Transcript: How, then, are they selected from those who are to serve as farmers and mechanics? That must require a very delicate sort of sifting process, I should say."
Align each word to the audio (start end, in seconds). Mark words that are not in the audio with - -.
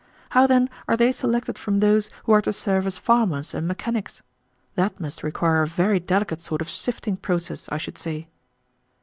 How, 0.31 0.47
then, 0.47 0.67
are 0.87 0.97
they 0.97 1.11
selected 1.11 1.59
from 1.59 1.79
those 1.79 2.09
who 2.23 2.31
are 2.31 2.41
to 2.41 2.51
serve 2.51 2.87
as 2.87 2.97
farmers 2.97 3.53
and 3.53 3.67
mechanics? 3.67 4.23
That 4.73 4.99
must 4.99 5.21
require 5.21 5.61
a 5.61 5.67
very 5.67 5.99
delicate 5.99 6.41
sort 6.41 6.59
of 6.59 6.71
sifting 6.71 7.15
process, 7.17 7.69
I 7.69 7.77
should 7.77 7.99
say." 7.99 8.27